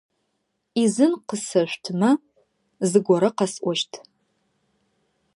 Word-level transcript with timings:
Ӏизын 0.73 1.13
къысэшъутмэ, 1.27 2.11
зыгорэ 2.89 3.29
къэсӀощт. 3.37 3.91